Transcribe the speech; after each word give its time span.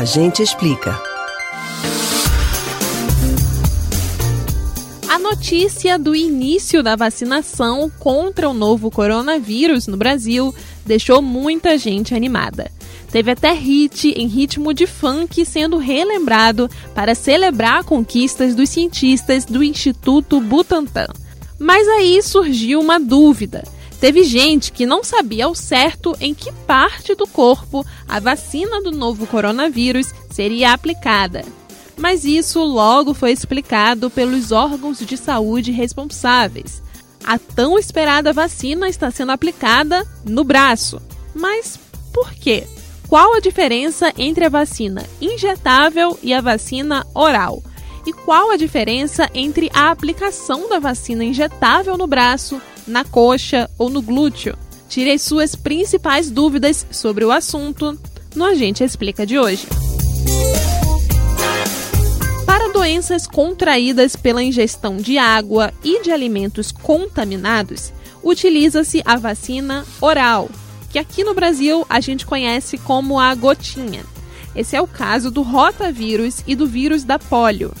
A 0.00 0.04
gente 0.06 0.42
explica. 0.42 0.98
A 5.06 5.18
notícia 5.18 5.98
do 5.98 6.16
início 6.16 6.82
da 6.82 6.96
vacinação 6.96 7.92
contra 7.98 8.48
o 8.48 8.54
novo 8.54 8.90
coronavírus 8.90 9.86
no 9.86 9.98
Brasil 9.98 10.54
deixou 10.86 11.20
muita 11.20 11.76
gente 11.76 12.14
animada. 12.14 12.70
Teve 13.12 13.32
até 13.32 13.52
hit 13.52 14.08
em 14.16 14.26
ritmo 14.26 14.72
de 14.72 14.86
funk 14.86 15.44
sendo 15.44 15.76
relembrado 15.76 16.66
para 16.94 17.14
celebrar 17.14 17.84
conquistas 17.84 18.54
dos 18.54 18.70
cientistas 18.70 19.44
do 19.44 19.62
Instituto 19.62 20.40
Butantan. 20.40 21.08
Mas 21.58 21.86
aí 21.86 22.22
surgiu 22.22 22.80
uma 22.80 22.98
dúvida. 22.98 23.64
Teve 24.00 24.24
gente 24.24 24.72
que 24.72 24.86
não 24.86 25.04
sabia 25.04 25.44
ao 25.44 25.54
certo 25.54 26.16
em 26.20 26.32
que 26.32 26.50
parte 26.66 27.14
do 27.14 27.26
corpo 27.26 27.84
a 28.08 28.18
vacina 28.18 28.80
do 28.80 28.90
novo 28.90 29.26
coronavírus 29.26 30.14
seria 30.30 30.72
aplicada. 30.72 31.44
Mas 31.98 32.24
isso 32.24 32.64
logo 32.64 33.12
foi 33.12 33.30
explicado 33.30 34.08
pelos 34.08 34.52
órgãos 34.52 35.00
de 35.00 35.18
saúde 35.18 35.70
responsáveis. 35.70 36.82
A 37.22 37.38
tão 37.38 37.78
esperada 37.78 38.32
vacina 38.32 38.88
está 38.88 39.10
sendo 39.10 39.32
aplicada 39.32 40.06
no 40.24 40.42
braço. 40.44 41.00
Mas 41.34 41.78
por 42.10 42.32
quê? 42.32 42.66
Qual 43.06 43.34
a 43.34 43.40
diferença 43.40 44.12
entre 44.16 44.46
a 44.46 44.48
vacina 44.48 45.04
injetável 45.20 46.18
e 46.22 46.32
a 46.32 46.40
vacina 46.40 47.06
oral? 47.14 47.62
E 48.06 48.14
qual 48.14 48.50
a 48.50 48.56
diferença 48.56 49.28
entre 49.34 49.70
a 49.74 49.90
aplicação 49.90 50.70
da 50.70 50.78
vacina 50.78 51.22
injetável 51.22 51.98
no 51.98 52.06
braço 52.06 52.62
na 52.90 53.04
coxa 53.04 53.70
ou 53.78 53.88
no 53.88 54.02
glúteo? 54.02 54.56
Tire 54.88 55.12
as 55.12 55.22
suas 55.22 55.54
principais 55.54 56.30
dúvidas 56.30 56.84
sobre 56.90 57.24
o 57.24 57.30
assunto 57.30 57.98
no 58.34 58.44
Agente 58.44 58.82
Explica 58.82 59.24
de 59.24 59.38
hoje. 59.38 59.66
Para 62.44 62.72
doenças 62.72 63.26
contraídas 63.26 64.16
pela 64.16 64.42
ingestão 64.42 64.96
de 64.96 65.16
água 65.16 65.72
e 65.84 66.02
de 66.02 66.10
alimentos 66.10 66.72
contaminados, 66.72 67.92
utiliza-se 68.22 69.02
a 69.04 69.16
vacina 69.16 69.86
oral, 70.00 70.50
que 70.90 70.98
aqui 70.98 71.22
no 71.22 71.34
Brasil 71.34 71.86
a 71.88 72.00
gente 72.00 72.26
conhece 72.26 72.76
como 72.76 73.18
a 73.18 73.34
gotinha. 73.34 74.04
Esse 74.54 74.74
é 74.74 74.82
o 74.82 74.86
caso 74.86 75.30
do 75.30 75.42
rotavírus 75.42 76.42
e 76.46 76.56
do 76.56 76.66
vírus 76.66 77.04
da 77.04 77.18
polio. 77.18 77.72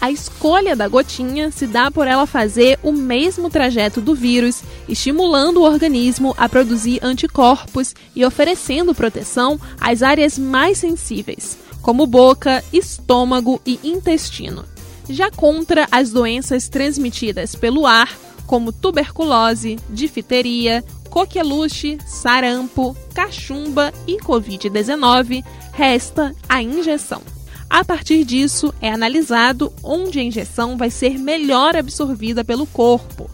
A 0.00 0.12
escolha 0.12 0.76
da 0.76 0.86
gotinha 0.86 1.50
se 1.50 1.66
dá 1.66 1.90
por 1.90 2.06
ela 2.06 2.26
fazer 2.26 2.78
o 2.84 2.92
mesmo 2.92 3.50
trajeto 3.50 4.00
do 4.00 4.14
vírus, 4.14 4.62
estimulando 4.88 5.58
o 5.58 5.64
organismo 5.64 6.34
a 6.38 6.48
produzir 6.48 7.00
anticorpos 7.02 7.94
e 8.14 8.24
oferecendo 8.24 8.94
proteção 8.94 9.60
às 9.80 10.02
áreas 10.02 10.38
mais 10.38 10.78
sensíveis, 10.78 11.58
como 11.82 12.06
boca, 12.06 12.64
estômago 12.72 13.60
e 13.66 13.80
intestino. 13.82 14.64
Já 15.10 15.30
contra 15.30 15.88
as 15.90 16.10
doenças 16.10 16.68
transmitidas 16.68 17.56
pelo 17.56 17.84
ar, 17.84 18.16
como 18.46 18.72
tuberculose, 18.72 19.78
difteria, 19.90 20.84
coqueluche, 21.10 21.98
sarampo, 22.06 22.96
cachumba 23.14 23.92
e 24.06 24.18
Covid-19, 24.18 25.44
resta 25.72 26.34
a 26.48 26.62
injeção. 26.62 27.37
A 27.70 27.84
partir 27.84 28.24
disso, 28.24 28.72
é 28.80 28.90
analisado 28.90 29.72
onde 29.82 30.18
a 30.18 30.22
injeção 30.22 30.76
vai 30.76 30.90
ser 30.90 31.18
melhor 31.18 31.76
absorvida 31.76 32.42
pelo 32.42 32.66
corpo. 32.66 33.30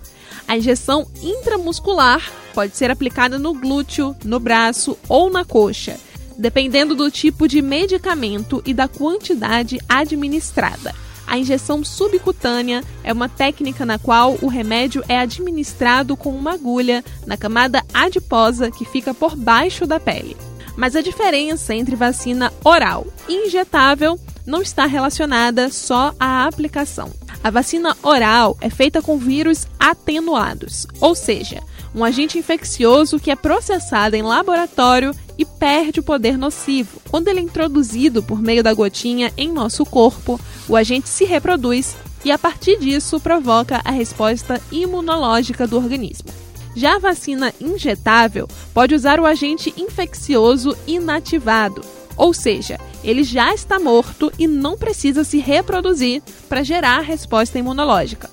A 0.47 0.57
injeção 0.57 1.07
intramuscular 1.23 2.31
pode 2.53 2.77
ser 2.77 2.91
aplicada 2.91 3.39
no 3.39 3.55
glúteo, 3.55 4.15
no 4.25 4.41
braço 4.41 4.99
ou 5.09 5.31
na 5.31 5.45
coxa, 5.45 5.97
dependendo 6.37 6.95
do 6.95 7.11
tipo 7.11 7.47
de 7.47 7.63
medicamento 7.63 8.61
e 8.67 8.75
da 8.75 8.89
quantidade 8.89 9.79
administrada. 9.89 10.95
A 11.27 11.39
injeção 11.39 11.83
subcutânea 11.83 12.85
é 13.03 13.13
uma 13.13 13.29
técnica 13.29 13.87
na 13.87 13.98
qual 13.98 14.37
o 14.43 14.48
remédio 14.48 15.03
é 15.08 15.19
administrado 15.19 16.17
com 16.17 16.31
uma 16.31 16.53
agulha 16.53 17.05
na 17.27 17.37
camada 17.37 17.83
adiposa 17.95 18.70
que 18.70 18.85
fica 18.85 19.14
por 19.14 19.35
baixo 19.35 19.87
da 19.87 19.98
pele. 19.98 20.37
Mas 20.77 20.95
a 20.95 21.01
diferença 21.01 21.75
entre 21.75 21.97
vacina 21.97 22.53
oral 22.63 23.07
e 23.29 23.47
injetável 23.47 24.19
não 24.47 24.63
está 24.63 24.87
relacionada 24.87 25.71
só 25.71 26.15
à 26.19 26.47
aplicação. 26.47 27.11
A 27.43 27.51
vacina 27.51 27.97
oral 28.03 28.57
é 28.61 28.71
feita 28.71 29.03
com 29.03 29.19
vírus 29.19 29.67
atenuados, 29.79 30.87
ou 31.01 31.15
seja, 31.15 31.63
um 31.95 32.03
agente 32.03 32.39
infeccioso 32.39 33.21
que 33.21 33.31
é 33.31 33.37
processado 33.37 34.17
em 34.17 34.23
laboratório 34.23 35.15
e 35.39 35.45
perde 35.45 36.01
o 36.01 36.03
poder 36.03 36.37
nocivo. 36.37 37.01
Quando 37.11 37.29
ele 37.29 37.41
é 37.41 37.43
introduzido 37.43 38.23
por 38.23 38.41
meio 38.41 38.63
da 38.63 38.73
gotinha 38.75 39.33
em 39.37 39.53
nosso 39.53 39.85
corpo, 39.85 40.41
o 40.69 40.77
agente 40.77 41.09
se 41.09 41.25
reproduz 41.25 41.97
e, 42.25 42.33
a 42.33 42.39
partir 42.39 42.79
disso, 42.79 43.21
provoca 43.21 43.81
a 43.85 43.91
resposta 43.91 44.61
imunológica 44.73 45.67
do 45.67 45.77
organismo. 45.77 46.31
Já 46.75 46.97
a 46.97 46.99
vacina 46.99 47.55
injetável 47.61 48.49
pode 48.73 48.95
usar 48.95 49.21
o 49.21 49.27
agente 49.27 49.73
infeccioso 49.77 50.77
inativado, 50.87 51.85
ou 52.17 52.35
seja, 52.35 52.81
ele 53.05 53.23
já 53.23 53.55
está 53.55 53.79
morto 53.79 54.33
e 54.39 54.47
não 54.47 54.77
precisa 54.77 55.23
se 55.23 55.39
reproduzir 55.39 56.23
para 56.48 56.65
gerar 56.65 56.98
a 56.98 57.03
resposta 57.03 57.59
imunológica. 57.59 58.31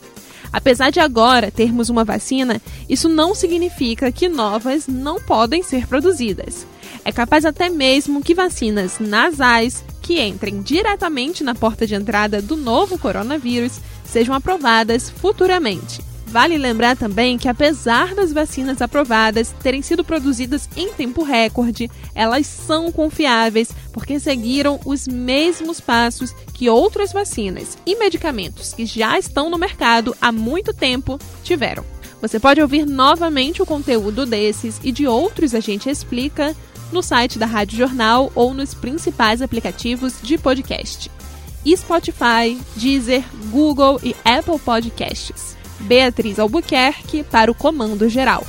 Apesar 0.52 0.90
de 0.90 1.00
agora 1.00 1.52
termos 1.52 1.90
uma 1.90 2.04
vacina, 2.04 2.62
isso 2.90 3.08
não 3.08 3.34
significa 3.36 4.12
que 4.12 4.28
novas 4.28 4.88
não 4.88 5.22
podem 5.22 5.64
ser 5.64 5.88
produzidas. 5.88 6.66
É 7.06 7.12
capaz 7.12 7.46
até 7.46 7.70
mesmo 7.70 8.22
que 8.22 8.34
vacinas 8.34 9.00
nasais 9.00 9.84
que 10.02 10.22
entrem 10.22 10.62
diretamente 10.62 11.44
na 11.44 11.56
porta 11.56 11.88
de 11.88 11.96
entrada 11.96 12.42
do 12.42 12.56
novo 12.56 12.98
coronavírus 12.98 13.80
sejam 14.04 14.36
aprovadas 14.36 15.10
futuramente. 15.10 16.11
Vale 16.32 16.58
lembrar 16.58 16.96
também 16.96 17.38
que, 17.38 17.50
apesar 17.50 18.16
das 18.16 18.32
vacinas 18.32 18.82
aprovadas 18.82 19.54
terem 19.62 19.82
sido 19.82 20.02
produzidas 20.02 20.70
em 20.78 20.94
tempo 20.94 21.24
recorde, 21.24 21.92
elas 22.16 22.48
são 22.48 22.90
confiáveis 22.90 23.74
porque 23.92 24.18
seguiram 24.18 24.80
os 24.86 25.10
mesmos 25.10 25.82
passos 25.82 26.34
que 26.54 26.70
outras 26.70 27.12
vacinas 27.12 27.78
e 27.86 27.98
medicamentos 27.98 28.74
que 28.74 28.86
já 28.86 29.20
estão 29.20 29.50
no 29.50 29.58
mercado 29.58 30.16
há 30.22 30.32
muito 30.32 30.74
tempo 30.74 31.20
tiveram. 31.44 31.84
Você 32.22 32.40
pode 32.40 32.62
ouvir 32.62 32.86
novamente 32.86 33.62
o 33.62 33.66
conteúdo 33.66 34.26
desses 34.26 34.80
e 34.82 34.90
de 34.90 35.06
outros 35.06 35.54
a 35.54 35.60
gente 35.60 35.90
explica 35.90 36.56
no 36.94 37.04
site 37.04 37.38
da 37.38 37.46
Rádio 37.46 37.78
Jornal 37.78 38.32
ou 38.34 38.54
nos 38.54 38.74
principais 38.74 39.42
aplicativos 39.42 40.14
de 40.24 40.38
podcast. 40.38 41.12
Spotify, 41.76 42.58
Deezer, 42.78 43.26
Google 43.52 44.00
e 44.02 44.16
Apple 44.24 44.60
Podcasts. 44.60 45.61
Beatriz 45.82 46.40
Albuquerque 46.40 47.24
para 47.24 47.52
o 47.52 47.56
Comando 47.56 48.08
Geral. 48.08 48.46